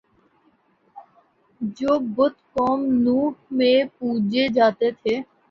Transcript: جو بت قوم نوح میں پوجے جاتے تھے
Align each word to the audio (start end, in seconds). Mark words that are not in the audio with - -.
جو 1.75 1.91
بت 2.15 2.35
قوم 2.53 2.79
نوح 3.03 3.25
میں 3.57 3.77
پوجے 3.95 4.47
جاتے 4.55 4.87
تھے 4.93 5.15